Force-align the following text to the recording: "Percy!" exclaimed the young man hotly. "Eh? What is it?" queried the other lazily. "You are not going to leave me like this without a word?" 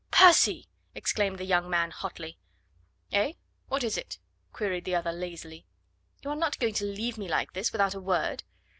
"Percy!" 0.09 0.67
exclaimed 0.95 1.37
the 1.37 1.45
young 1.45 1.69
man 1.69 1.91
hotly. 1.91 2.39
"Eh? 3.11 3.33
What 3.67 3.83
is 3.83 3.99
it?" 3.99 4.17
queried 4.51 4.83
the 4.85 4.95
other 4.95 5.11
lazily. 5.11 5.67
"You 6.23 6.31
are 6.31 6.35
not 6.35 6.57
going 6.57 6.73
to 6.73 6.85
leave 6.85 7.19
me 7.19 7.27
like 7.27 7.53
this 7.53 7.71
without 7.71 7.93
a 7.93 7.99
word?" 7.99 8.41